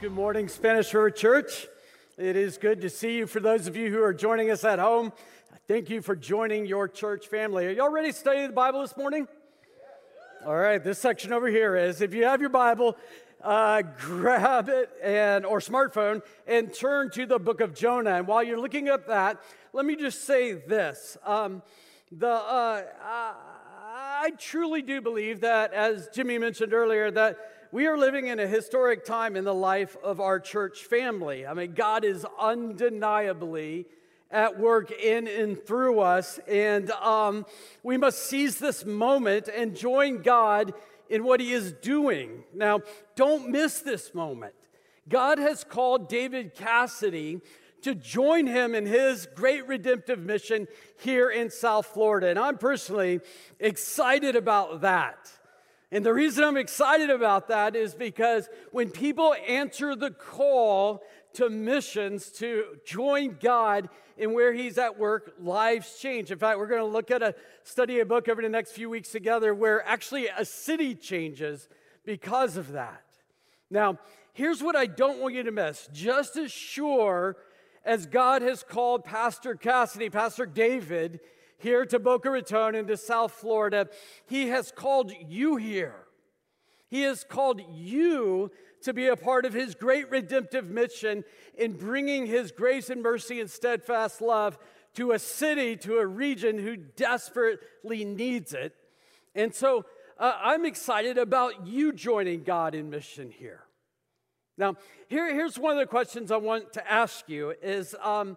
[0.00, 1.66] Good morning, Spanish River Church.
[2.16, 3.26] It is good to see you.
[3.26, 5.12] For those of you who are joining us at home,
[5.66, 7.66] thank you for joining your church family.
[7.66, 9.26] Are y'all ready to study the Bible this morning?
[10.46, 12.96] All right, this section over here is if you have your Bible,
[13.42, 18.18] uh, grab it and or smartphone and turn to the book of Jonah.
[18.18, 19.42] And while you're looking at that,
[19.72, 21.60] let me just say this: um,
[22.12, 27.36] the uh, I truly do believe that, as Jimmy mentioned earlier, that
[27.70, 31.46] we are living in a historic time in the life of our church family.
[31.46, 33.86] I mean, God is undeniably
[34.30, 37.44] at work in and through us, and um,
[37.82, 40.72] we must seize this moment and join God
[41.10, 42.44] in what He is doing.
[42.54, 42.80] Now,
[43.16, 44.54] don't miss this moment.
[45.08, 47.40] God has called David Cassidy
[47.82, 50.66] to join him in his great redemptive mission
[51.00, 52.28] here in South Florida.
[52.28, 53.20] And I'm personally
[53.60, 55.30] excited about that.
[55.90, 61.02] And the reason I'm excited about that is because when people answer the call
[61.34, 66.30] to missions to join God in where He's at work, lives change.
[66.30, 68.90] In fact, we're going to look at a study a book over the next few
[68.90, 71.68] weeks together where actually a city changes
[72.04, 73.04] because of that.
[73.70, 73.98] Now,
[74.32, 75.88] here's what I don't want you to miss.
[75.92, 77.36] Just as sure
[77.84, 81.20] as God has called Pastor Cassidy, Pastor David,
[81.58, 83.88] here to Boca Raton and to South Florida,
[84.26, 86.06] He has called you here.
[86.88, 88.50] He has called you
[88.82, 91.24] to be a part of His great redemptive mission
[91.56, 94.58] in bringing His grace and mercy and steadfast love
[94.94, 98.74] to a city, to a region who desperately needs it.
[99.34, 99.84] And so
[100.18, 103.64] uh, I'm excited about you joining God in mission here.
[104.56, 104.74] Now,
[105.06, 108.36] here, here's one of the questions I want to ask you is um,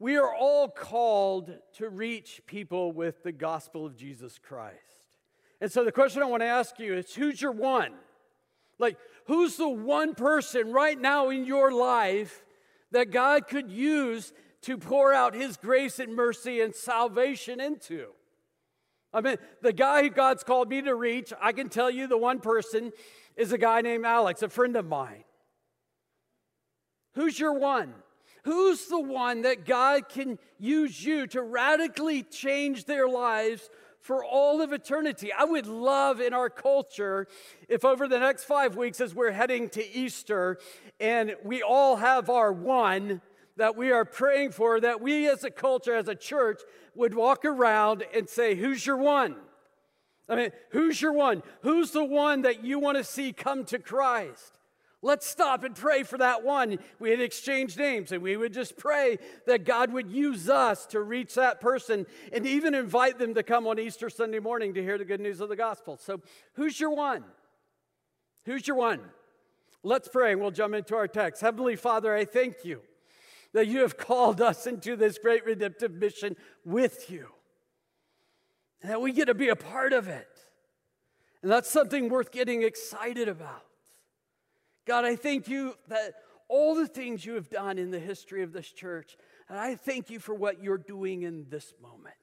[0.00, 4.76] we are all called to reach people with the gospel of Jesus Christ.
[5.60, 7.92] And so the question I want to ask you is who's your one?
[8.78, 12.46] Like, who's the one person right now in your life
[12.92, 18.06] that God could use to pour out his grace and mercy and salvation into?
[19.12, 22.16] I mean, the guy who God's called me to reach, I can tell you the
[22.16, 22.92] one person
[23.36, 25.24] is a guy named Alex, a friend of mine.
[27.16, 27.92] Who's your one?
[28.44, 33.68] Who's the one that God can use you to radically change their lives
[34.00, 35.32] for all of eternity?
[35.32, 37.26] I would love in our culture
[37.68, 40.58] if over the next five weeks, as we're heading to Easter,
[40.98, 43.20] and we all have our one
[43.56, 46.62] that we are praying for, that we as a culture, as a church,
[46.94, 49.36] would walk around and say, Who's your one?
[50.30, 51.42] I mean, who's your one?
[51.62, 54.59] Who's the one that you want to see come to Christ?
[55.02, 56.78] Let's stop and pray for that one.
[56.98, 61.00] We had exchanged names and we would just pray that God would use us to
[61.00, 64.98] reach that person and even invite them to come on Easter Sunday morning to hear
[64.98, 65.96] the good news of the gospel.
[65.96, 66.20] So,
[66.54, 67.24] who's your one?
[68.44, 69.00] Who's your one?
[69.82, 71.40] Let's pray and we'll jump into our text.
[71.40, 72.82] Heavenly Father, I thank you
[73.52, 77.28] that you have called us into this great redemptive mission with you,
[78.82, 80.28] and that we get to be a part of it.
[81.42, 83.64] And that's something worth getting excited about.
[84.90, 86.14] God, I thank you that
[86.48, 89.16] all the things you have done in the history of this church,
[89.48, 92.16] and I thank you for what you're doing in this moment.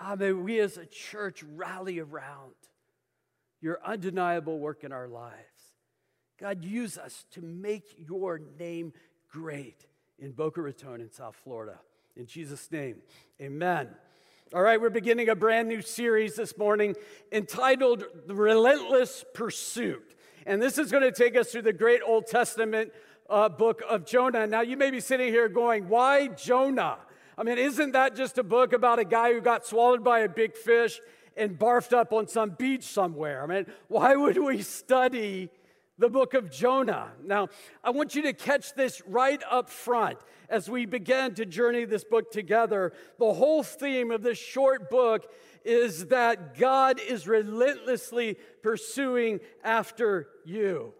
[0.00, 2.54] Ah, may we as a church rally around
[3.60, 5.36] your undeniable work in our lives.
[6.40, 8.94] God, use us to make your name
[9.30, 9.84] great
[10.18, 11.78] in Boca Raton in South Florida.
[12.16, 13.02] In Jesus' name,
[13.38, 13.90] amen.
[14.54, 16.96] All right, we're beginning a brand new series this morning
[17.30, 20.14] entitled The Relentless Pursuit.
[20.46, 22.92] And this is going to take us through the great Old Testament
[23.30, 24.46] uh, book of Jonah.
[24.46, 26.98] Now, you may be sitting here going, why Jonah?
[27.38, 30.28] I mean, isn't that just a book about a guy who got swallowed by a
[30.28, 31.00] big fish
[31.36, 33.42] and barfed up on some beach somewhere?
[33.42, 35.48] I mean, why would we study
[35.98, 37.12] the book of Jonah?
[37.24, 37.48] Now,
[37.82, 40.18] I want you to catch this right up front
[40.50, 42.92] as we begin to journey this book together.
[43.18, 45.32] The whole theme of this short book
[45.64, 50.92] is that God is relentlessly pursuing after you.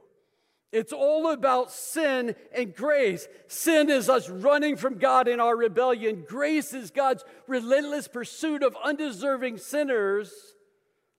[0.73, 3.29] It's all about sin and grace.
[3.47, 6.25] Sin is us running from God in our rebellion.
[6.27, 10.33] Grace is God's relentless pursuit of undeserving sinners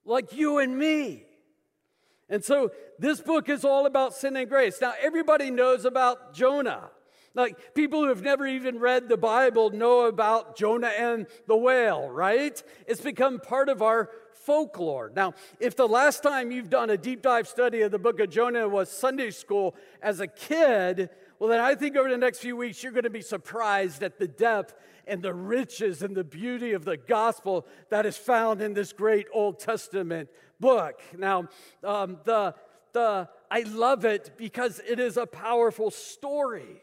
[0.04, 1.24] like you and me.
[2.28, 4.80] And so this book is all about sin and grace.
[4.80, 6.90] Now, everybody knows about Jonah.
[7.36, 12.08] Like people who have never even read the Bible know about Jonah and the whale,
[12.08, 12.60] right?
[12.86, 15.12] It's become part of our folklore.
[15.14, 18.30] Now, if the last time you've done a deep dive study of the book of
[18.30, 22.56] Jonah was Sunday school as a kid, well, then I think over the next few
[22.56, 24.74] weeks you're going to be surprised at the depth
[25.06, 29.26] and the riches and the beauty of the gospel that is found in this great
[29.34, 31.02] Old Testament book.
[31.16, 31.48] Now,
[31.84, 32.54] um, the
[32.92, 36.82] the I love it because it is a powerful story.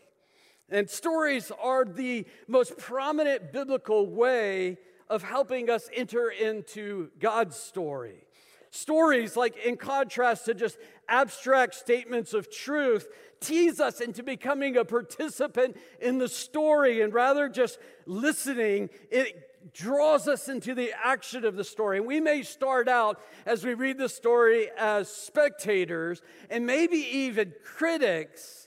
[0.69, 4.77] And stories are the most prominent biblical way
[5.10, 8.25] of helping us enter into God's story.
[8.71, 13.07] Stories, like in contrast to just abstract statements of truth,
[13.39, 17.01] tease us into becoming a participant in the story.
[17.01, 17.77] And rather just
[18.07, 21.98] listening, it draws us into the action of the story.
[22.00, 27.54] And we may start out as we read the story as spectators and maybe even
[27.63, 28.62] critics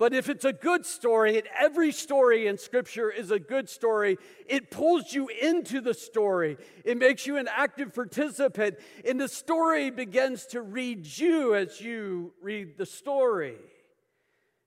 [0.00, 4.16] but if it's a good story, and every story in Scripture is a good story,
[4.48, 6.56] it pulls you into the story.
[6.86, 12.32] It makes you an active participant, and the story begins to read you as you
[12.40, 13.56] read the story.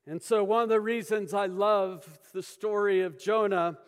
[0.06, 3.80] And so, one of the reasons I love the story of Jonah,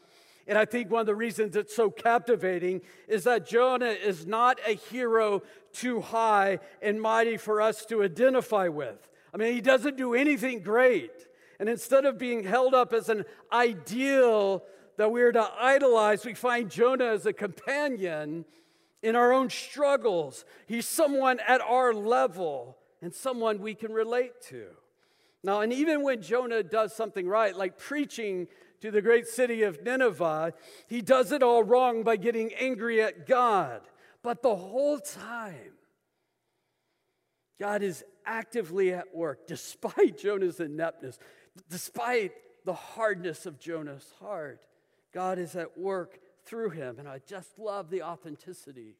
[0.48, 4.60] and I think one of the reasons it's so captivating, is that Jonah is not
[4.66, 5.44] a hero
[5.74, 9.12] too high and mighty for us to identify with.
[9.32, 11.12] I mean, he doesn't do anything great.
[11.60, 14.64] And instead of being held up as an ideal
[14.98, 18.46] that we're to idolize, we find Jonah as a companion
[19.02, 20.46] in our own struggles.
[20.68, 24.68] He's someone at our level and someone we can relate to.
[25.44, 28.48] Now, and even when Jonah does something right, like preaching
[28.82, 30.54] to the great city of Nineveh,
[30.88, 33.82] he does it all wrong by getting angry at God.
[34.24, 35.74] But the whole time,
[37.60, 41.20] God is actively at work despite Jonah's ineptness,
[41.70, 42.34] Despite
[42.66, 44.62] the hardness of Jonah's heart,
[45.14, 47.00] God is at work through him.
[47.00, 48.96] And I just love the authenticity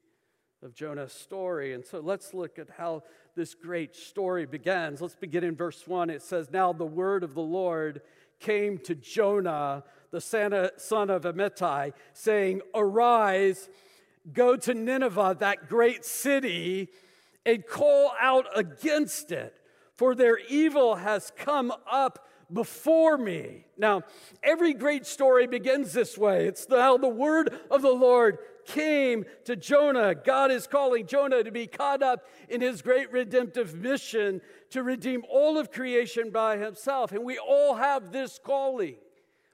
[0.64, 1.74] of Jonah's story.
[1.74, 3.04] And so let's look at how
[3.36, 5.02] this great story begins.
[5.02, 6.10] Let's begin in verse 1.
[6.10, 8.02] It says, Now the word of the Lord
[8.40, 13.70] came to Jonah, the son of Amittai, saying, Arise,
[14.34, 16.90] go to Nineveh, that great city,
[17.46, 19.56] and call out against it,
[19.96, 23.66] for their evil has come up before me.
[23.78, 24.04] Now,
[24.44, 26.48] every great story begins this way.
[26.48, 30.16] It's the, how the word of the Lord came to Jonah.
[30.16, 35.24] God is calling Jonah to be caught up in his great redemptive mission to redeem
[35.30, 37.12] all of creation by himself.
[37.12, 38.96] And we all have this calling.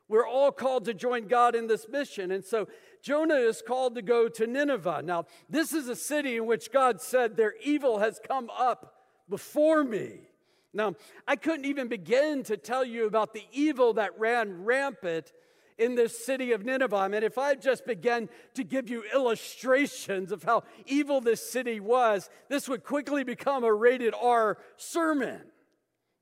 [0.07, 2.31] We're all called to join God in this mission.
[2.31, 2.67] And so
[3.01, 5.01] Jonah is called to go to Nineveh.
[5.03, 8.95] Now, this is a city in which God said, Their evil has come up
[9.29, 10.30] before me.
[10.73, 10.95] Now,
[11.27, 15.33] I couldn't even begin to tell you about the evil that ran rampant
[15.77, 16.95] in this city of Nineveh.
[16.95, 21.79] I mean, if I just began to give you illustrations of how evil this city
[21.79, 25.41] was, this would quickly become a rated R sermon,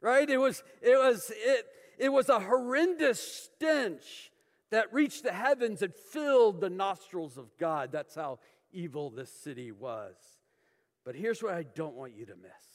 [0.02, 0.30] right?
[0.30, 1.66] It was, it was, it,
[1.98, 4.32] it was a horrendous stench
[4.72, 7.92] that reached the heavens and filled the nostrils of God.
[7.92, 8.40] That's how
[8.72, 10.16] evil this city was.
[11.04, 12.69] But here's what I don't want you to miss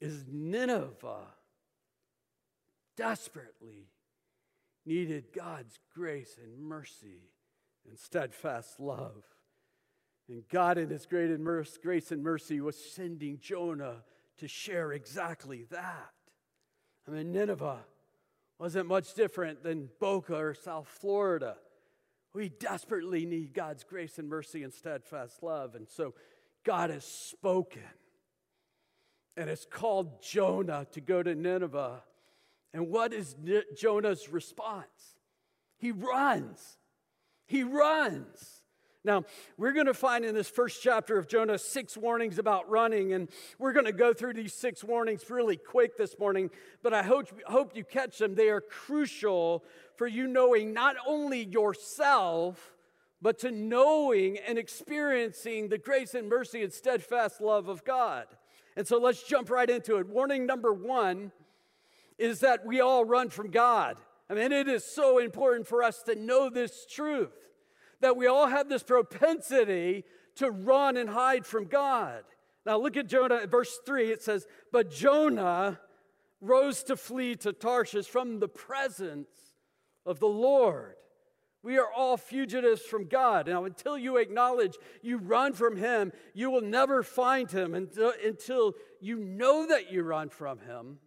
[0.00, 1.26] is Nineveh
[2.96, 3.88] desperately
[4.86, 7.30] needed God's grace and mercy
[7.88, 9.24] and steadfast love.
[10.28, 11.44] And God, in His great and
[11.82, 14.04] grace and mercy, was sending Jonah
[14.38, 16.12] to share exactly that.
[17.06, 17.84] I mean, Nineveh
[18.58, 21.56] wasn't much different than Boca or South Florida.
[22.32, 25.74] We desperately need God's grace and mercy and steadfast love.
[25.74, 26.14] And so
[26.64, 27.82] God has spoken
[29.36, 32.02] and it's called Jonah to go to Nineveh.
[32.72, 33.36] And what is
[33.76, 35.16] Jonah's response?
[35.78, 36.78] He runs.
[37.46, 38.62] He runs.
[39.04, 39.24] Now,
[39.58, 43.28] we're going to find in this first chapter of Jonah six warnings about running, and
[43.58, 46.48] we're going to go through these six warnings really quick this morning,
[46.82, 48.34] but I hope, hope you catch them.
[48.34, 49.62] They are crucial
[49.96, 52.74] for you knowing not only yourself,
[53.20, 58.26] but to knowing and experiencing the grace and mercy and steadfast love of God.
[58.76, 60.08] And so let's jump right into it.
[60.08, 61.32] Warning number one
[62.18, 63.96] is that we all run from God.
[64.28, 67.32] I mean, it is so important for us to know this truth
[68.00, 70.04] that we all have this propensity
[70.36, 72.24] to run and hide from God.
[72.66, 74.10] Now, look at Jonah, verse 3.
[74.10, 75.78] It says, But Jonah
[76.40, 79.28] rose to flee to Tarshish from the presence
[80.04, 80.96] of the Lord.
[81.64, 83.48] We are all fugitives from God.
[83.48, 88.74] Now, until you acknowledge you run from Him, you will never find Him until, until
[89.00, 90.98] you know that you run from Him.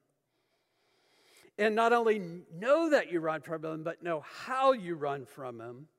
[1.59, 2.19] And not only
[2.51, 5.89] know that you run from Him, but know how you run from Him.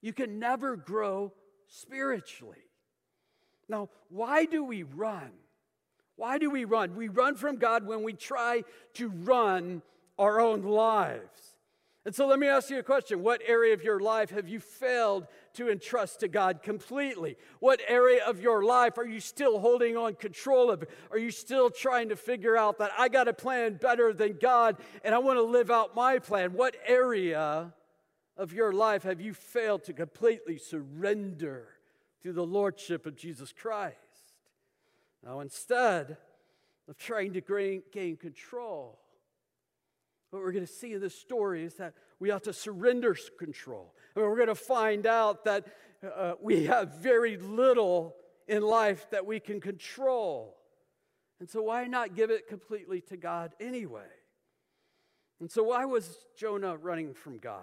[0.00, 1.32] You can never grow
[1.66, 2.62] spiritually.
[3.68, 5.32] Now, why do we run?
[6.14, 6.94] Why do we run?
[6.94, 8.62] We run from God when we try
[8.94, 9.82] to run
[10.16, 11.55] our own lives.
[12.06, 13.20] And so let me ask you a question.
[13.20, 17.36] What area of your life have you failed to entrust to God completely?
[17.58, 20.84] What area of your life are you still holding on control of?
[21.10, 24.76] Are you still trying to figure out that I got a plan better than God
[25.02, 26.52] and I want to live out my plan?
[26.52, 27.74] What area
[28.36, 31.70] of your life have you failed to completely surrender
[32.22, 33.96] to the Lordship of Jesus Christ?
[35.24, 36.18] Now, instead
[36.88, 39.00] of trying to gain, control,
[40.36, 43.94] what we're going to see in this story is that we ought to surrender control.
[44.14, 45.66] I mean, we're going to find out that
[46.04, 48.14] uh, we have very little
[48.46, 50.56] in life that we can control.
[51.40, 54.08] And so, why not give it completely to God anyway?
[55.40, 57.62] And so, why was Jonah running from God?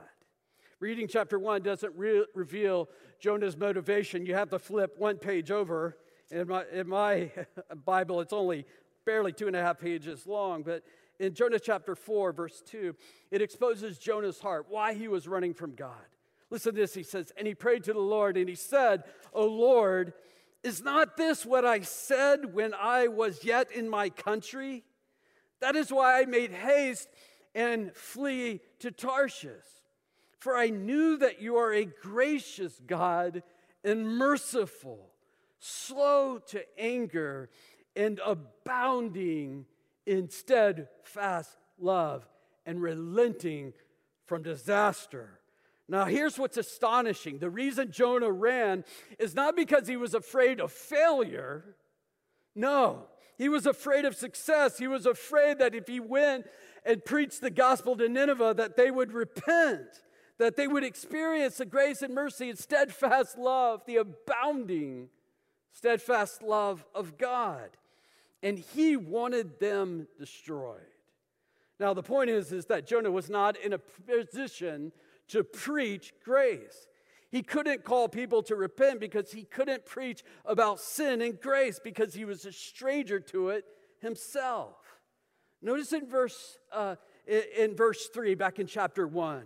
[0.79, 2.89] Reading chapter one doesn't re- reveal
[3.19, 4.25] Jonah's motivation.
[4.25, 5.97] You have to flip one page over.
[6.31, 7.31] In my, in my
[7.85, 8.65] Bible, it's only
[9.05, 10.83] barely two and a half pages long, but
[11.20, 12.96] in Jonah chapter 4, verse 2,
[13.32, 15.91] it exposes Jonah's heart, why he was running from God.
[16.50, 16.93] Listen to this.
[16.93, 19.03] He says, And he prayed to the Lord, and he said,
[19.34, 20.13] O Lord,
[20.63, 24.84] is not this what I said when I was yet in my country?
[25.62, 27.10] That is why I made haste
[27.55, 29.65] and flee to Tarshish.
[30.39, 33.43] For I knew that you are a gracious God
[33.84, 35.10] and merciful,
[35.60, 37.50] slow to anger,
[37.96, 39.65] and abounding
[40.05, 42.27] in steadfast love
[42.65, 43.74] and relenting
[44.25, 45.39] from disaster.
[45.88, 48.86] Now, here's what's astonishing the reason Jonah ran
[49.19, 51.75] is not because he was afraid of failure.
[52.55, 53.07] No,
[53.38, 54.77] he was afraid of success.
[54.77, 56.45] He was afraid that if he went
[56.86, 59.88] and preached the gospel to Nineveh, that they would repent,
[60.38, 65.10] that they would experience the grace and mercy and steadfast love, the abounding
[65.72, 67.69] steadfast love of God
[68.43, 70.81] and he wanted them destroyed.
[71.79, 74.91] Now, the point is, is that Jonah was not in a position
[75.29, 76.88] to preach grace.
[77.31, 82.13] He couldn't call people to repent because he couldn't preach about sin and grace because
[82.13, 83.65] he was a stranger to it
[84.01, 84.75] himself.
[85.62, 86.95] Notice in verse, uh,
[87.25, 89.45] in verse 3, back in chapter 1,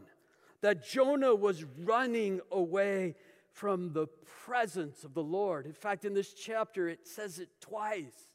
[0.62, 3.16] that Jonah was running away
[3.52, 4.08] from the
[4.44, 5.66] presence of the Lord.
[5.66, 8.28] In fact, in this chapter, it says it twice.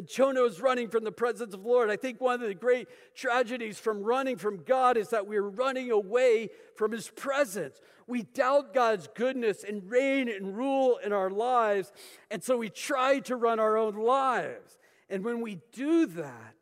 [0.00, 1.90] Jonah was running from the presence of the Lord.
[1.90, 5.90] I think one of the great tragedies from running from God is that we're running
[5.90, 7.78] away from his presence.
[8.06, 11.92] We doubt God's goodness and reign and rule in our lives,
[12.30, 14.78] and so we try to run our own lives.
[15.10, 16.54] And when we do that,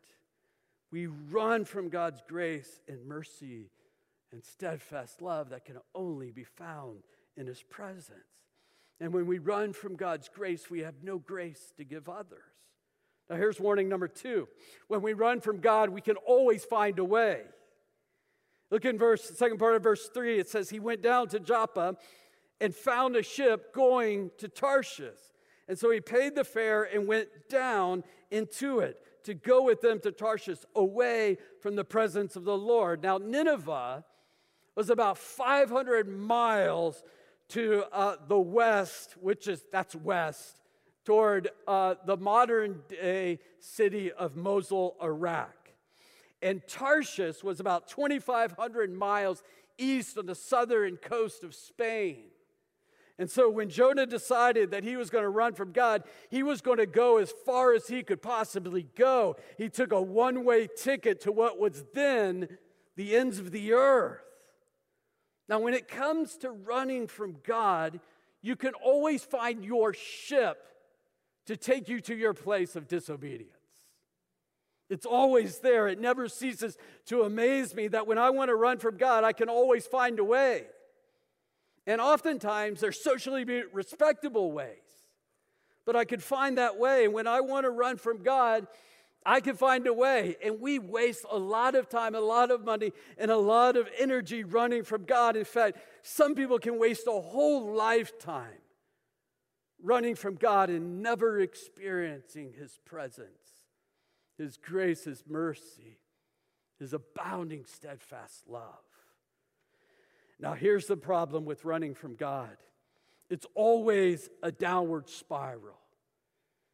[0.91, 3.71] we run from God's grace and mercy
[4.33, 7.03] and steadfast love that can only be found
[7.37, 8.19] in his presence.
[8.99, 12.50] And when we run from God's grace, we have no grace to give others.
[13.31, 14.49] Now, here's warning number two.
[14.89, 17.43] When we run from God, we can always find a way.
[18.69, 20.37] Look in verse, second part of verse three.
[20.37, 21.95] It says, He went down to Joppa
[22.59, 25.17] and found a ship going to Tarshish.
[25.69, 30.01] And so he paid the fare and went down into it to go with them
[30.01, 33.01] to Tarshish, away from the presence of the Lord.
[33.01, 34.03] Now, Nineveh
[34.75, 37.01] was about 500 miles
[37.49, 40.60] to uh, the west, which is, that's west,
[41.05, 45.69] toward uh, the modern day city of Mosul, Iraq.
[46.41, 49.43] And Tarshish was about 2,500 miles
[49.77, 52.25] east on the southern coast of Spain.
[53.19, 56.61] And so when Jonah decided that he was going to run from God, he was
[56.61, 59.35] going to go as far as he could possibly go.
[59.57, 62.57] He took a one way ticket to what was then
[62.95, 64.23] the ends of the earth.
[65.47, 67.99] Now, when it comes to running from God,
[68.41, 70.65] you can always find your ship
[71.45, 73.51] to take you to your place of disobedience.
[74.89, 75.87] It's always there.
[75.87, 79.31] It never ceases to amaze me that when I want to run from God, I
[79.31, 80.65] can always find a way.
[81.87, 84.77] And oftentimes, they're socially respectable ways.
[85.85, 87.05] But I could find that way.
[87.05, 88.67] And when I want to run from God,
[89.25, 90.35] I can find a way.
[90.43, 93.87] And we waste a lot of time, a lot of money, and a lot of
[93.97, 95.35] energy running from God.
[95.35, 98.60] In fact, some people can waste a whole lifetime
[99.81, 103.63] running from God and never experiencing His presence,
[104.37, 105.99] His grace, His mercy,
[106.79, 108.63] His abounding, steadfast love.
[110.39, 112.57] Now, here's the problem with running from God
[113.29, 115.79] it's always a downward spiral.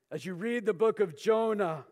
[0.09, 1.85] As you read the book of Jonah,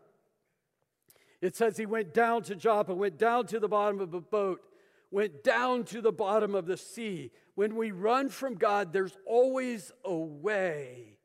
[1.40, 4.60] it says he went down to Joppa, went down to the bottom of a boat,
[5.10, 9.92] went down to the bottom of the sea, when we run from God, there's always
[10.04, 11.18] a way,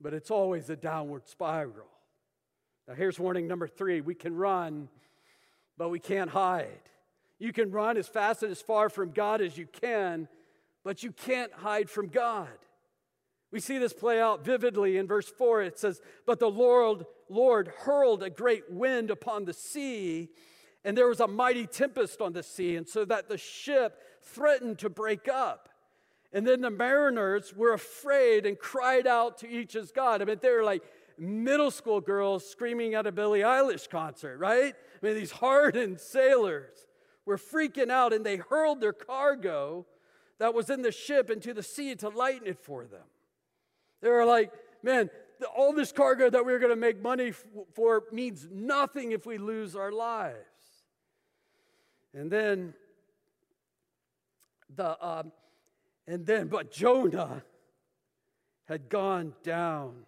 [0.00, 1.88] but it's always a downward spiral.
[2.86, 4.88] Now, here's warning number three we can run,
[5.76, 6.68] but we can't hide.
[7.38, 10.28] You can run as fast and as far from God as you can,
[10.84, 12.48] but you can't hide from God.
[13.52, 15.62] We see this play out vividly in verse 4.
[15.62, 20.30] It says, But the Lord, Lord hurled a great wind upon the sea,
[20.86, 24.78] and there was a mighty tempest on the sea, and so that the ship threatened
[24.78, 25.68] to break up.
[26.32, 30.22] And then the mariners were afraid and cried out to each his God.
[30.22, 30.84] I mean, they were like
[31.18, 34.74] middle school girls screaming at a Billie Eilish concert, right?
[34.74, 36.86] I mean, these hardened sailors
[37.24, 39.86] were freaking out and they hurled their cargo
[40.38, 43.06] that was in the ship into the sea to lighten it for them.
[44.02, 44.52] They were like,
[44.84, 45.10] man,
[45.56, 47.32] all this cargo that we are going to make money
[47.74, 50.46] for means nothing if we lose our lives.
[52.16, 52.72] And then
[54.74, 55.32] the um,
[56.08, 57.44] and then but Jonah
[58.64, 60.06] had gone down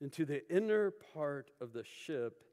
[0.00, 2.44] into the inner part of the ship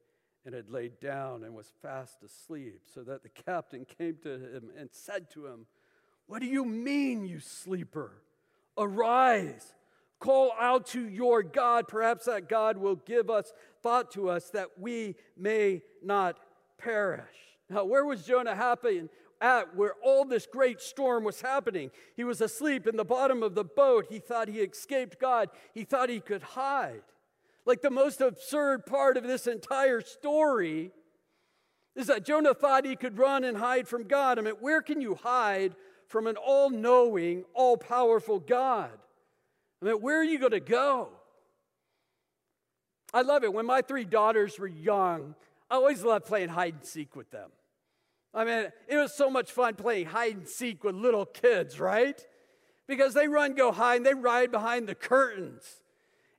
[0.43, 4.71] and had laid down and was fast asleep, so that the captain came to him
[4.77, 5.67] and said to him,
[6.25, 8.23] What do you mean, you sleeper?
[8.75, 9.75] Arise,
[10.19, 11.87] call out to your God.
[11.87, 13.53] Perhaps that God will give us
[13.83, 16.39] thought to us that we may not
[16.79, 17.52] perish.
[17.73, 19.09] Now, where was Jonah happy?
[19.41, 21.91] At where all this great storm was happening.
[22.15, 24.05] He was asleep in the bottom of the boat.
[24.09, 25.49] He thought he escaped God.
[25.73, 27.01] He thought he could hide.
[27.65, 30.91] Like the most absurd part of this entire story
[31.95, 34.39] is that Jonah thought he could run and hide from God.
[34.39, 35.75] I mean, where can you hide
[36.07, 38.91] from an all knowing, all powerful God?
[39.81, 41.09] I mean, where are you going to go?
[43.13, 43.53] I love it.
[43.53, 45.35] When my three daughters were young,
[45.69, 47.51] I always loved playing hide and seek with them.
[48.33, 52.19] I mean, it was so much fun playing hide and seek with little kids, right?
[52.87, 55.81] Because they run, go hide, and they ride behind the curtains.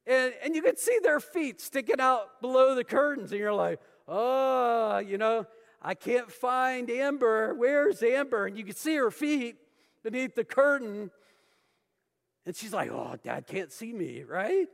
[0.07, 3.81] And, and you can see their feet sticking out below the curtains, and you're like,
[4.09, 5.47] oh, you know,
[5.81, 7.55] I can't find Amber.
[7.55, 8.47] Where's Amber?
[8.47, 9.57] And you can see her feet
[10.03, 11.11] beneath the curtain.
[12.45, 14.67] And she's like, oh, dad can't see me, right?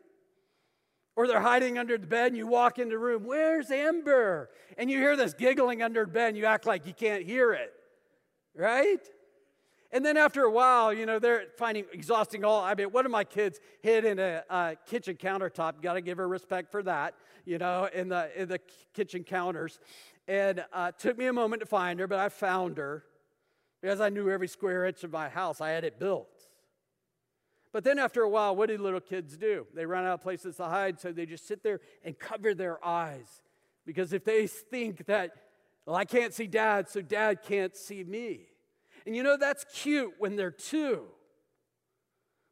[1.17, 4.51] Or they're hiding under the bed and you walk in the room, where's Amber?
[4.79, 7.53] And you hear this giggling under the bed and you act like you can't hear
[7.53, 7.73] it,
[8.55, 9.01] right?
[9.93, 12.63] And then after a while, you know, they're finding exhausting all.
[12.63, 15.83] I mean, one of my kids hid in a, kitchen countertop.
[15.83, 18.61] Got to give her respect for that, you know, in the, in the
[18.95, 19.81] kitchen counters.
[20.29, 23.05] And uh, took me a moment to find her, but I found her
[23.83, 25.61] because I knew every square inch of my house.
[25.61, 26.40] I had it built.
[27.73, 29.67] But then after a while, what do little kids do?
[29.75, 32.85] They run out of places to hide, so they just sit there and cover their
[32.85, 33.43] eyes.
[33.87, 35.31] Because if they think that,
[35.87, 38.47] well, I can't see dad, so dad can't see me.
[39.07, 41.05] And you know, that's cute when they're two.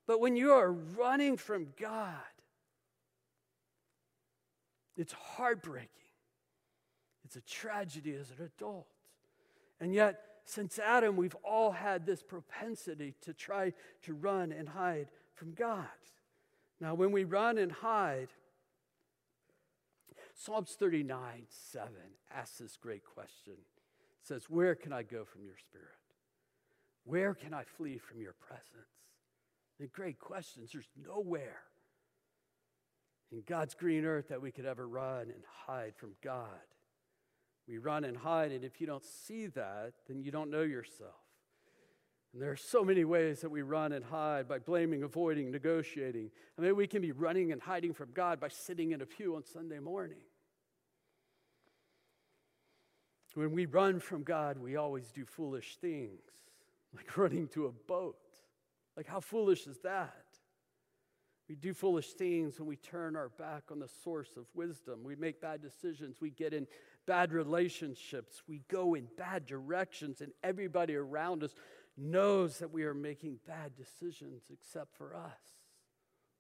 [0.06, 2.14] But when you are running from God,
[4.96, 5.90] it's heartbreaking.
[7.24, 8.86] It's a tragedy as an adult.
[9.80, 15.08] And yet, since Adam, we've all had this propensity to try to run and hide
[15.34, 15.84] from God.
[16.80, 18.28] Now, when we run and hide,
[20.34, 21.18] Psalms 39
[21.50, 21.90] 7
[22.34, 23.52] asks this great question.
[23.52, 25.86] It says, Where can I go from your spirit?
[27.04, 28.88] Where can I flee from your presence?
[29.78, 30.70] The great questions.
[30.72, 31.60] There's nowhere
[33.30, 36.46] in God's green earth that we could ever run and hide from God.
[37.68, 41.12] We run and hide, and if you don't see that, then you don't know yourself.
[42.32, 46.30] And there are so many ways that we run and hide by blaming, avoiding, negotiating.
[46.58, 49.36] I mean, we can be running and hiding from God by sitting in a pew
[49.36, 50.18] on Sunday morning.
[53.34, 56.22] When we run from God, we always do foolish things
[56.92, 58.16] like running to a boat.
[58.96, 60.24] Like, how foolish is that?
[61.48, 65.04] We do foolish things when we turn our back on the source of wisdom.
[65.04, 66.20] We make bad decisions.
[66.20, 66.66] We get in
[67.08, 68.42] bad relationships.
[68.46, 71.54] We go in bad directions, and everybody around us
[71.96, 75.40] knows that we are making bad decisions except for us,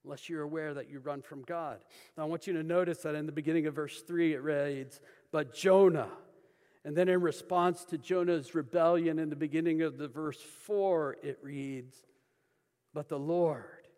[0.04, 1.78] unless you're aware that you run from God.
[2.16, 5.00] Now, I want you to notice that in the beginning of verse 3, it reads,
[5.32, 6.10] But Jonah,
[6.84, 11.38] and then in response to Jonah's rebellion in the beginning of the verse 4, it
[11.42, 11.96] reads,
[12.92, 13.88] But the Lord.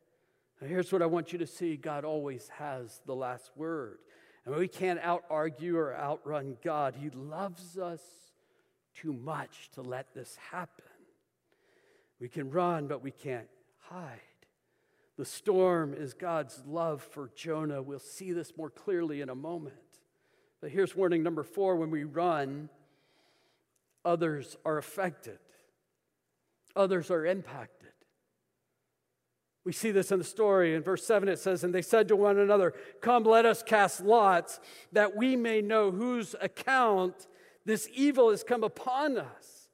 [0.61, 3.99] Now here's what I want you to see God always has the last word.
[4.47, 6.95] And we can't out argue or outrun God.
[6.99, 8.01] He loves us
[8.95, 10.85] too much to let this happen.
[12.21, 13.49] We can run, but we can't
[13.79, 14.21] hide.
[15.17, 17.83] The storm is God's love for Jonah.
[17.83, 19.75] We'll see this more clearly in a moment.
[20.61, 22.69] But here's warning number four when we run,
[24.05, 25.39] others are affected,
[26.77, 27.80] others are impacted.
[29.71, 30.75] We see this in the story.
[30.75, 34.01] In verse 7, it says, And they said to one another, Come, let us cast
[34.01, 34.59] lots,
[34.91, 37.29] that we may know whose account
[37.65, 39.69] this evil has come upon us.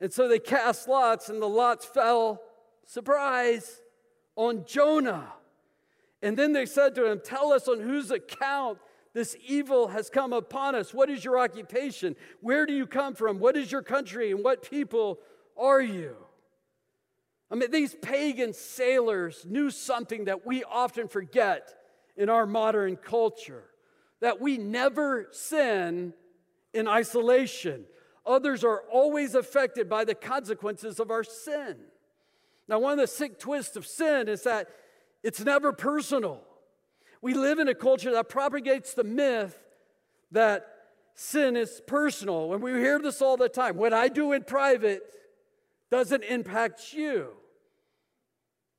[0.00, 2.40] And so they cast lots, and the lots fell,
[2.86, 3.82] surprise,
[4.36, 5.32] on Jonah.
[6.22, 8.78] And then they said to him, Tell us on whose account
[9.12, 10.94] this evil has come upon us.
[10.94, 12.14] What is your occupation?
[12.40, 13.40] Where do you come from?
[13.40, 14.30] What is your country?
[14.30, 15.18] And what people
[15.56, 16.14] are you?
[17.52, 21.74] I mean, these pagan sailors knew something that we often forget
[22.16, 23.64] in our modern culture
[24.20, 26.14] that we never sin
[26.72, 27.84] in isolation.
[28.24, 31.76] Others are always affected by the consequences of our sin.
[32.68, 34.68] Now, one of the sick twists of sin is that
[35.22, 36.40] it's never personal.
[37.20, 39.58] We live in a culture that propagates the myth
[40.30, 40.66] that
[41.14, 42.54] sin is personal.
[42.54, 43.76] And we hear this all the time.
[43.76, 45.02] What I do in private
[45.90, 47.32] doesn't impact you.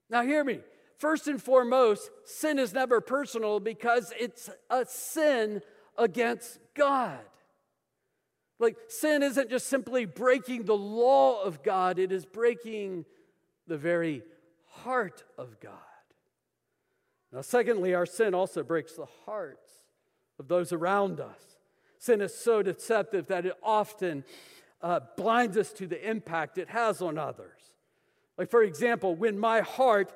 [0.09, 0.59] Now, hear me.
[0.97, 5.61] First and foremost, sin is never personal because it's a sin
[5.97, 7.19] against God.
[8.59, 13.05] Like, sin isn't just simply breaking the law of God, it is breaking
[13.67, 14.23] the very
[14.67, 15.73] heart of God.
[17.31, 19.71] Now, secondly, our sin also breaks the hearts
[20.39, 21.57] of those around us.
[21.97, 24.23] Sin is so deceptive that it often
[24.81, 27.62] uh, blinds us to the impact it has on others.
[28.37, 30.11] Like, for example, when my heart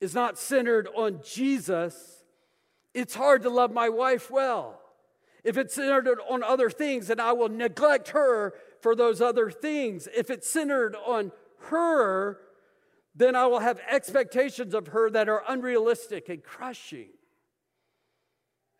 [0.00, 2.24] is not centered on Jesus,
[2.94, 4.80] it's hard to love my wife well.
[5.44, 10.08] If it's centered on other things, then I will neglect her for those other things.
[10.14, 11.30] If it's centered on
[11.70, 12.38] her,
[13.14, 17.10] then I will have expectations of her that are unrealistic and crushing.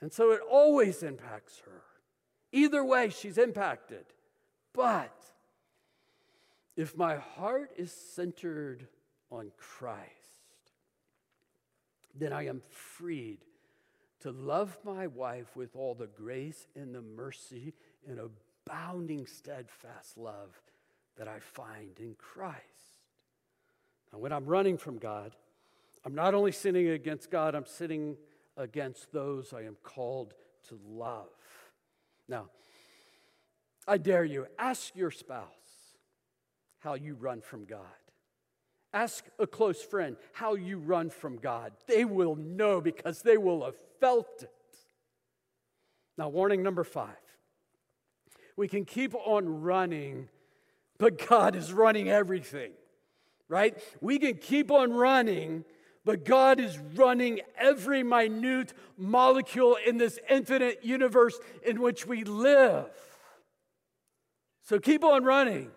[0.00, 1.82] And so it always impacts her.
[2.52, 4.04] Either way, she's impacted.
[4.72, 5.14] But
[6.76, 8.86] if my heart is centered
[9.30, 10.10] on Christ,
[12.14, 13.38] then I am freed
[14.20, 17.74] to love my wife with all the grace and the mercy
[18.06, 20.60] and abounding steadfast love
[21.16, 22.60] that I find in Christ.
[24.12, 25.34] Now, when I'm running from God,
[26.04, 28.16] I'm not only sinning against God, I'm sinning
[28.56, 30.34] against those I am called
[30.68, 31.28] to love.
[32.28, 32.46] Now,
[33.88, 35.65] I dare you, ask your spouse
[36.80, 37.80] how you run from God.
[38.92, 41.72] Ask a close friend how you run from God.
[41.86, 44.50] They will know because they will have felt it.
[46.18, 47.16] Now, warning number five
[48.56, 50.28] we can keep on running,
[50.98, 52.72] but God is running everything,
[53.48, 53.76] right?
[54.00, 55.64] We can keep on running,
[56.06, 62.86] but God is running every minute molecule in this infinite universe in which we live.
[64.62, 65.70] So keep on running,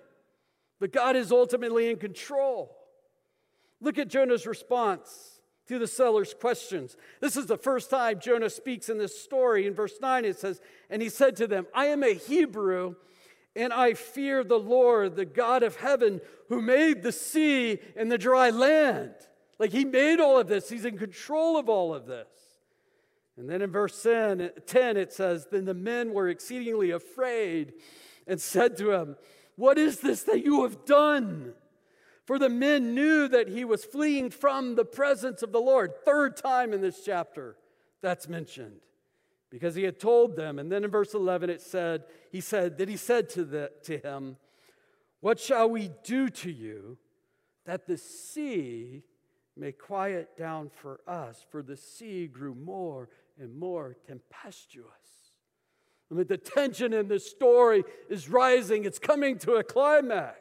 [0.80, 2.76] but God is ultimately in control.
[3.82, 6.98] Look at Jonah's response to the seller's questions.
[7.22, 9.68] This is the first time Jonah speaks in this story.
[9.68, 12.96] In verse 9, it says, And he said to them, I am a Hebrew,
[13.56, 18.18] and I fear the Lord, the God of heaven, who made the sea and the
[18.18, 19.13] dry land.
[19.60, 22.28] Like he made all of this, he's in control of all of this.
[23.38, 27.74] And then in verse 10, it says, Then the men were exceedingly afraid
[28.28, 29.15] and said to him,
[29.60, 31.54] What is this that you have done?
[32.24, 35.91] For the men knew that he was fleeing from the presence of the Lord.
[36.06, 37.58] Third time in this chapter
[38.02, 38.80] that's mentioned.
[39.50, 40.60] Because he had told them.
[40.60, 43.98] And then in verse 11 it said, he said, that he said to, the, to
[43.98, 44.38] him,
[45.19, 46.98] What shall we do to you
[47.65, 49.04] that the sea
[49.58, 51.45] may quiet down for us?
[51.50, 54.86] For the sea grew more and more tempestuous.
[56.12, 60.38] I mean, the tension in this story is rising, it's coming to a climax.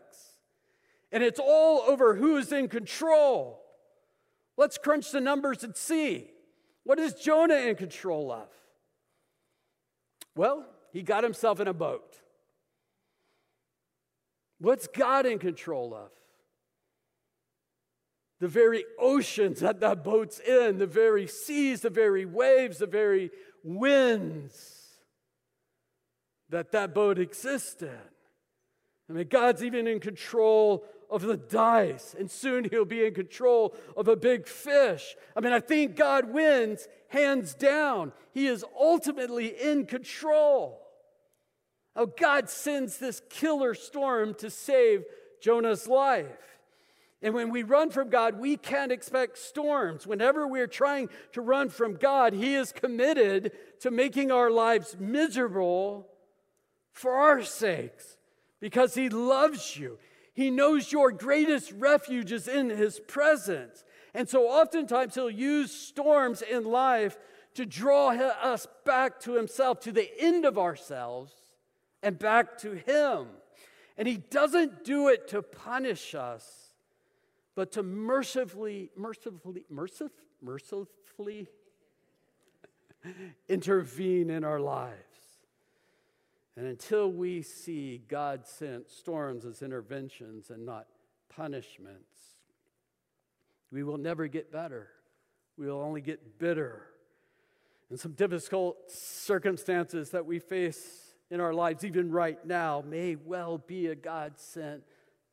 [1.12, 3.60] And it's all over who's in control.
[4.56, 6.30] Let's crunch the numbers and see.
[6.84, 8.48] What is Jonah in control of?
[10.34, 12.16] Well, he got himself in a boat.
[14.58, 16.10] What's God in control of?
[18.40, 23.30] The very oceans that that boat's in, the very seas, the very waves, the very
[23.62, 24.77] winds
[26.50, 27.90] that that boat exists in.
[29.08, 33.74] I mean, God's even in control of the dice, and soon he'll be in control
[33.96, 35.16] of a big fish.
[35.34, 38.12] I mean, I think God wins hands down.
[38.34, 40.80] He is ultimately in control.
[41.96, 45.04] Oh, God sends this killer storm to save
[45.40, 46.26] Jonah's life.
[47.22, 50.06] And when we run from God, we can't expect storms.
[50.06, 56.06] Whenever we're trying to run from God, He is committed to making our lives miserable
[56.92, 58.16] for our sakes
[58.60, 59.98] because He loves you.
[60.34, 63.84] He knows your greatest refuge is in His presence.
[64.14, 67.18] And so oftentimes He'll use storms in life
[67.54, 71.32] to draw us back to Himself, to the end of ourselves,
[72.02, 73.26] and back to Him.
[73.96, 76.74] And He doesn't do it to punish us,
[77.54, 81.48] but to mercifully, mercifully, mercif, mercifully
[83.48, 85.07] intervene in our lives.
[86.58, 90.88] And until we see God sent storms as interventions and not
[91.28, 92.18] punishments,
[93.70, 94.88] we will never get better.
[95.56, 96.82] We will only get bitter.
[97.90, 103.58] And some difficult circumstances that we face in our lives, even right now, may well
[103.58, 104.82] be a God sent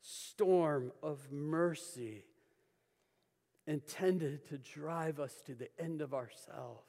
[0.01, 2.23] storm of mercy
[3.65, 6.85] intended to drive us to the end of ourselves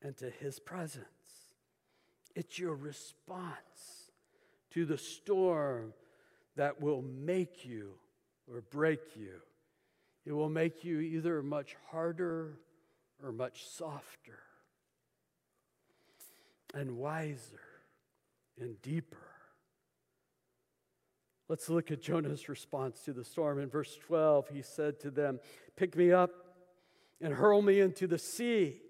[0.00, 1.19] and to His presence.
[2.34, 4.10] It's your response
[4.72, 5.92] to the storm
[6.56, 7.92] that will make you
[8.52, 9.40] or break you.
[10.24, 12.58] It will make you either much harder
[13.22, 14.38] or much softer
[16.74, 17.60] and wiser
[18.60, 19.16] and deeper.
[21.48, 23.58] Let's look at Jonah's response to the storm.
[23.58, 25.40] In verse 12, he said to them,
[25.74, 26.30] Pick me up
[27.20, 28.80] and hurl me into the sea.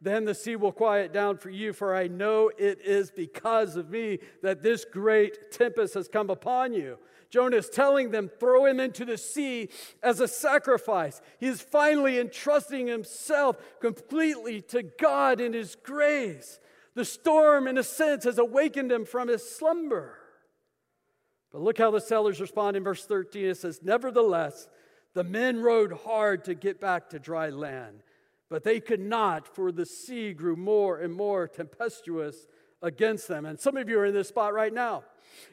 [0.00, 3.90] Then the sea will quiet down for you, for I know it is because of
[3.90, 6.98] me that this great tempest has come upon you.
[7.30, 9.68] Jonah is telling them, throw him into the sea
[10.02, 11.20] as a sacrifice.
[11.38, 16.60] He is finally entrusting himself completely to God in his grace.
[16.94, 20.18] The storm, in a sense, has awakened him from his slumber.
[21.52, 23.46] But look how the sailors respond in verse 13.
[23.46, 24.68] It says, Nevertheless,
[25.14, 28.02] the men rowed hard to get back to dry land,
[28.48, 32.46] but they could not, for the sea grew more and more tempestuous
[32.82, 33.44] against them.
[33.44, 35.04] And some of you are in this spot right now.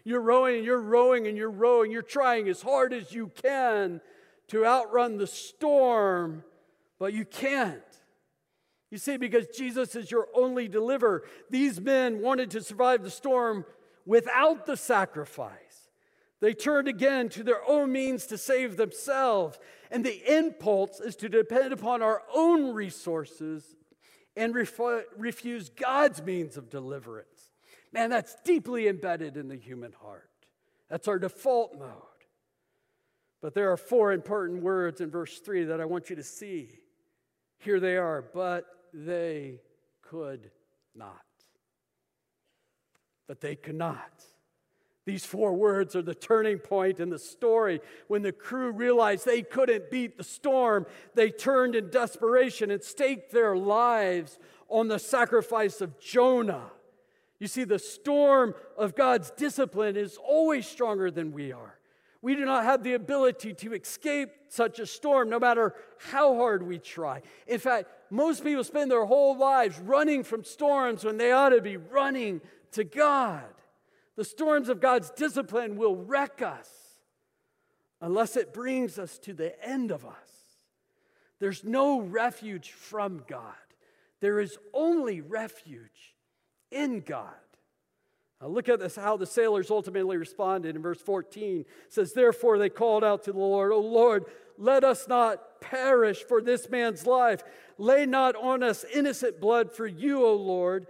[0.03, 1.91] You're rowing and you're rowing and you're rowing.
[1.91, 4.01] You're trying as hard as you can
[4.49, 6.43] to outrun the storm,
[6.99, 7.81] but you can't.
[8.91, 13.65] You see, because Jesus is your only deliverer, these men wanted to survive the storm
[14.05, 15.57] without the sacrifice.
[16.43, 19.57] They turned again to their own means to save themselves.
[19.89, 23.77] And the impulse is to depend upon our own resources
[24.35, 24.77] and ref-
[25.17, 27.53] refuse God's means of deliverance.
[27.93, 30.27] Man, that's deeply embedded in the human heart.
[30.89, 31.87] That's our default mode.
[33.41, 36.71] But there are four important words in verse 3 that I want you to see.
[37.59, 39.61] Here they are, but they
[40.01, 40.51] could
[40.93, 41.21] not.
[43.29, 44.25] But they could not.
[45.05, 47.81] These four words are the turning point in the story.
[48.07, 53.31] When the crew realized they couldn't beat the storm, they turned in desperation and staked
[53.31, 54.39] their lives
[54.69, 56.71] on the sacrifice of Jonah.
[57.39, 61.77] You see, the storm of God's discipline is always stronger than we are.
[62.21, 66.63] We do not have the ability to escape such a storm, no matter how hard
[66.63, 67.21] we try.
[67.47, 71.59] In fact, most people spend their whole lives running from storms when they ought to
[71.59, 72.39] be running
[72.71, 73.43] to God.
[74.15, 76.69] The storms of God's discipline will wreck us
[78.01, 80.13] unless it brings us to the end of us.
[81.39, 83.55] There's no refuge from God,
[84.21, 86.15] there is only refuge
[86.71, 87.33] in God.
[88.41, 92.57] Now look at this how the sailors ultimately responded in verse 14 it says therefore
[92.57, 94.25] they called out to the Lord "O Lord
[94.57, 97.41] let us not perish for this man's life
[97.77, 100.87] lay not on us innocent blood for you O Lord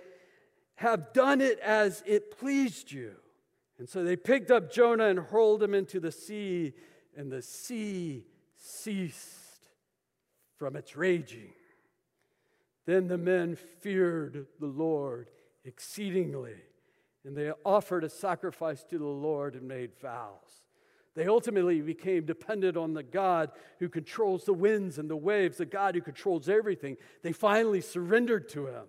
[0.75, 3.15] have done it as it pleased you.
[3.77, 6.73] And so they picked up Jonah and hurled him into the sea,
[7.15, 9.69] and the sea ceased
[10.57, 11.53] from its raging.
[12.85, 15.29] Then the men feared the Lord
[15.65, 16.55] exceedingly,
[17.25, 20.63] and they offered a sacrifice to the Lord and made vows.
[21.15, 25.65] They ultimately became dependent on the God who controls the winds and the waves, the
[25.65, 26.97] God who controls everything.
[27.21, 28.85] They finally surrendered to him.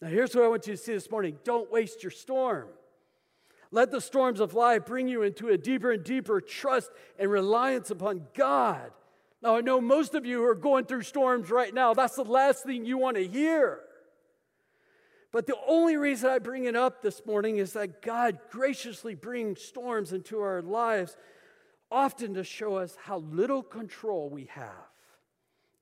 [0.00, 2.68] Now, here's what I want you to see this morning don't waste your storm.
[3.70, 7.90] Let the storms of life bring you into a deeper and deeper trust and reliance
[7.90, 8.92] upon God.
[9.42, 12.24] Now, I know most of you who are going through storms right now, that's the
[12.24, 13.80] last thing you want to hear.
[15.32, 19.60] But the only reason I bring it up this morning is that God graciously brings
[19.60, 21.16] storms into our lives,
[21.90, 24.88] often to show us how little control we have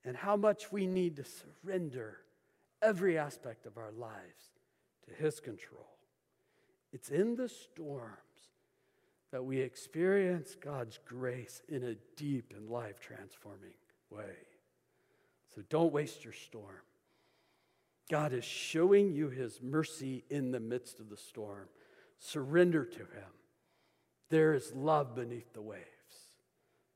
[0.02, 2.21] and how much we need to surrender
[2.82, 4.50] every aspect of our lives
[5.08, 5.86] to His control.
[6.92, 8.10] It's in the storms
[9.30, 13.72] that we experience God's grace in a deep and life transforming
[14.10, 14.36] way.
[15.54, 16.82] So don't waste your storm.
[18.10, 21.68] God is showing you His mercy in the midst of the storm.
[22.18, 23.32] Surrender to Him.
[24.28, 25.82] There is love beneath the waves.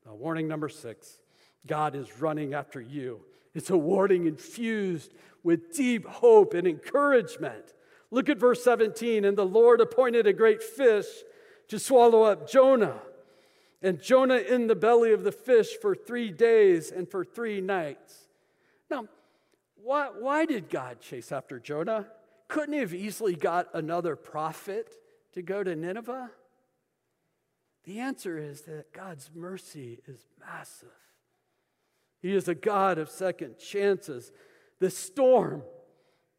[0.04, 1.20] Now, warning number six
[1.66, 3.20] God is running after you.
[3.56, 7.72] It's a warning infused with deep hope and encouragement.
[8.10, 9.24] Look at verse 17.
[9.24, 11.06] And the Lord appointed a great fish
[11.68, 13.00] to swallow up Jonah.
[13.80, 18.28] And Jonah in the belly of the fish for three days and for three nights.
[18.90, 19.06] Now,
[19.82, 22.08] why, why did God chase after Jonah?
[22.48, 24.94] Couldn't he have easily got another prophet
[25.32, 26.30] to go to Nineveh?
[27.84, 31.05] The answer is that God's mercy is massive.
[32.26, 34.32] He is a God of second chances.
[34.80, 35.62] The storm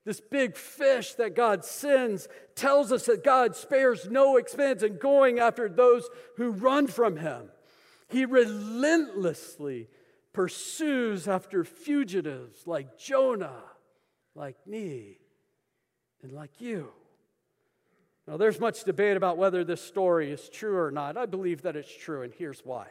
[0.03, 5.39] this big fish that God sends tells us that God spares no expense in going
[5.39, 7.49] after those who run from him.
[8.07, 9.89] He relentlessly
[10.31, 13.63] pursues after fugitives like Jonah,
[14.33, 15.19] like me,
[16.23, 16.91] and like you.
[18.27, 21.17] Now, there's much debate about whether this story is true or not.
[21.17, 22.87] I believe that it's true, and here's why.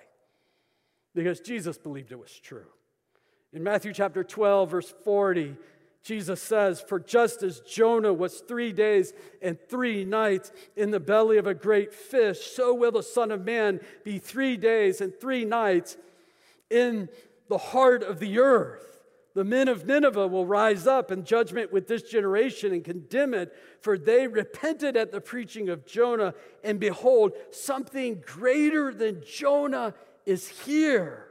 [1.14, 2.66] Because Jesus believed it was true.
[3.56, 5.56] In Matthew chapter 12, verse 40,
[6.02, 11.38] Jesus says, For just as Jonah was three days and three nights in the belly
[11.38, 15.46] of a great fish, so will the Son of Man be three days and three
[15.46, 15.96] nights
[16.68, 17.08] in
[17.48, 18.98] the heart of the earth.
[19.32, 23.56] The men of Nineveh will rise up in judgment with this generation and condemn it,
[23.80, 29.94] for they repented at the preaching of Jonah, and behold, something greater than Jonah
[30.26, 31.25] is here.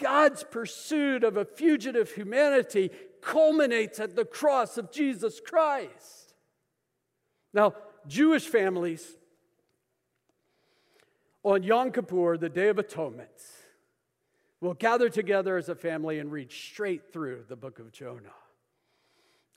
[0.00, 6.34] God's pursuit of a fugitive humanity culminates at the cross of Jesus Christ.
[7.52, 7.74] Now,
[8.06, 9.16] Jewish families
[11.42, 13.30] on Yom Kippur, the Day of Atonement,
[14.60, 18.34] will gather together as a family and read straight through the book of Jonah.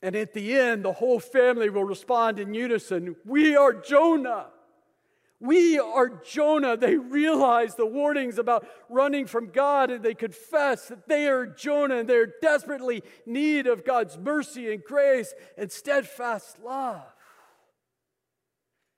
[0.01, 4.47] And at the end, the whole family will respond in unison We are Jonah.
[5.41, 6.77] We are Jonah.
[6.77, 11.97] They realize the warnings about running from God and they confess that they are Jonah
[11.97, 17.01] and they're desperately need of God's mercy and grace and steadfast love.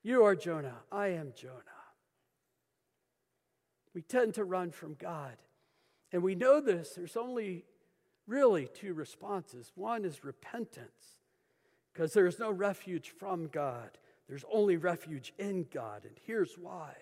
[0.04, 0.80] You are Jonah.
[0.92, 1.54] I am Jonah.
[3.96, 5.38] We tend to run from God.
[6.12, 6.90] And we know this.
[6.90, 7.64] There's only
[8.28, 9.72] really two responses.
[9.76, 11.20] One is repentance,
[11.94, 13.98] because there is no refuge from God.
[14.28, 16.06] There's only refuge in God.
[16.06, 16.94] And here's why.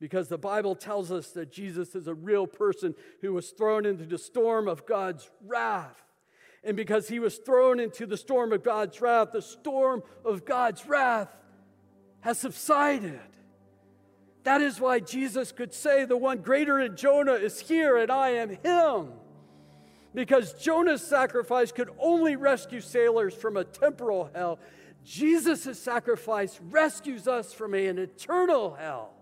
[0.00, 4.04] Because the Bible tells us that Jesus is a real person who was thrown into
[4.04, 6.02] the storm of God's wrath.
[6.64, 10.86] And because he was thrown into the storm of God's wrath, the storm of God's
[10.86, 11.28] wrath
[12.20, 13.20] has subsided.
[14.44, 18.30] That is why Jesus could say, The one greater than Jonah is here, and I
[18.30, 19.12] am him.
[20.14, 24.58] Because Jonah's sacrifice could only rescue sailors from a temporal hell,
[25.04, 29.14] Jesus' sacrifice rescues us from an eternal hell.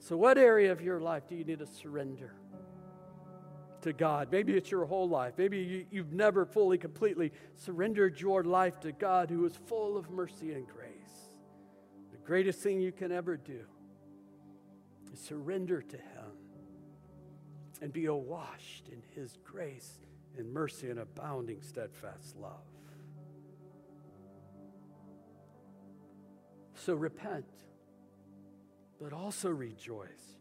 [0.00, 2.32] So, what area of your life do you need to surrender
[3.82, 4.28] to God?
[4.30, 5.34] Maybe it's your whole life.
[5.36, 10.10] Maybe you, have never fully, completely surrendered your life to God, who is full of
[10.10, 11.32] mercy and grace.
[12.12, 13.64] The greatest thing you can ever do
[15.12, 16.32] is surrender to Him
[17.82, 19.98] and be awashed in His grace
[20.38, 22.75] and mercy and abounding, steadfast love.
[26.86, 27.44] So repent,
[29.02, 30.36] but also rejoice.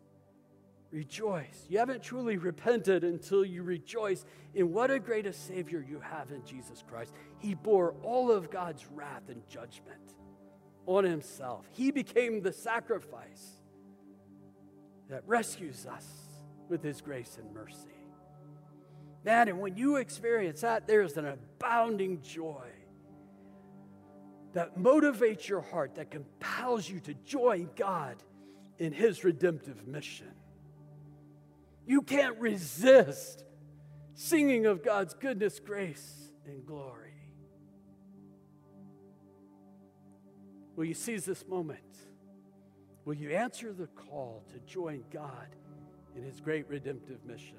[0.92, 1.66] Rejoice.
[1.70, 6.30] You haven't truly repented until you rejoice in what a great a Savior you have
[6.30, 7.16] in Jesus Christ.
[7.40, 10.14] He bore all of God's wrath and judgment
[10.86, 11.68] on Himself.
[11.72, 13.64] He became the sacrifice
[15.10, 16.06] that rescues us
[16.70, 17.90] with His grace and mercy.
[19.24, 22.70] Man, and when you experience that, there's an abounding joy
[24.56, 28.16] that motivates your heart, that compels you to join God
[28.78, 30.32] in His redemptive mission.
[31.86, 33.44] You can't resist
[34.14, 37.12] singing of God's goodness, grace, and glory.
[40.78, 41.80] Will you seize this moment?
[43.04, 45.50] Will you answer the call to join God
[46.16, 47.58] in His great redemptive mission?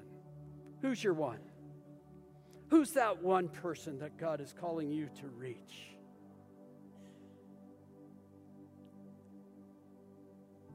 [0.81, 1.39] Who's your one?
[2.69, 5.96] Who's that one person that God is calling you to reach?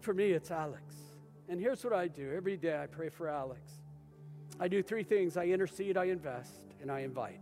[0.03, 0.97] For me, it's Alex.
[1.49, 3.61] And here's what I do every day I pray for Alex.
[4.59, 7.39] I do three things I intercede, I invest, and I invite.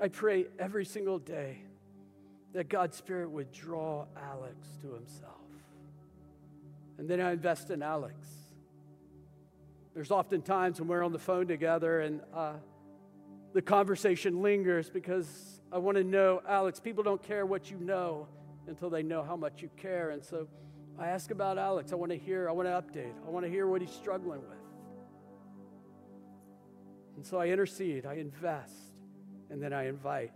[0.00, 1.58] I pray every single day
[2.54, 5.34] that God's Spirit would draw Alex to Himself.
[6.96, 8.26] And then I invest in Alex.
[9.94, 12.54] There's often times when we're on the phone together and uh,
[13.52, 18.28] the conversation lingers because I want to know, Alex, people don't care what you know
[18.66, 20.10] until they know how much you care.
[20.10, 20.48] And so
[20.98, 21.92] I ask about Alex.
[21.92, 24.40] I want to hear, I want to update, I want to hear what he's struggling
[24.40, 24.58] with.
[27.16, 28.74] And so I intercede, I invest,
[29.50, 30.32] and then I invite.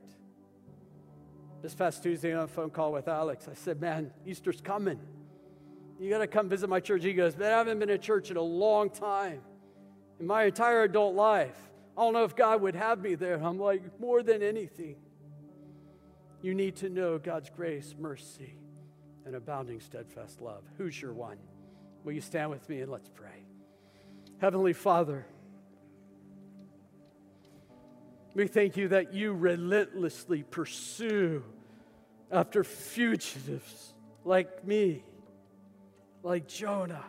[1.60, 5.00] This past Tuesday on a phone call with Alex, I said, Man, Easter's coming.
[5.98, 7.02] You got to come visit my church.
[7.02, 9.40] He goes, Man, I haven't been to church in a long time.
[10.20, 11.56] In my entire adult life,
[11.96, 13.34] I don't know if God would have me there.
[13.42, 14.96] I'm like, More than anything,
[16.42, 18.54] you need to know God's grace, mercy,
[19.26, 20.62] and abounding steadfast love.
[20.76, 21.38] Who's your one?
[22.04, 23.44] Will you stand with me and let's pray?
[24.40, 25.26] Heavenly Father,
[28.34, 31.42] we thank you that you relentlessly pursue
[32.30, 35.02] after fugitives like me,
[36.22, 37.04] like Jonah,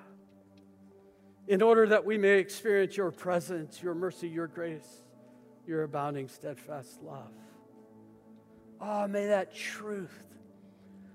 [1.47, 5.03] in order that we may experience your presence, your mercy, your grace,
[5.67, 7.31] your abounding, steadfast love.
[8.81, 10.23] Oh, may that truth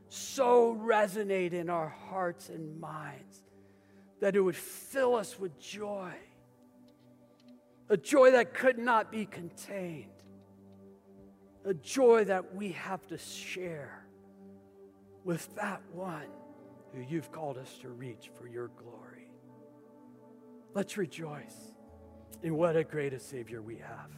[0.09, 3.43] so resonate in our hearts and minds
[4.21, 6.13] that it would fill us with joy
[7.91, 10.11] a joy that could not be contained,
[11.65, 14.07] a joy that we have to share
[15.25, 16.27] with that one
[16.95, 19.31] who you've called us to reach for your glory.
[20.75, 21.73] Let's rejoice
[22.43, 24.11] in what a great a Savior we have.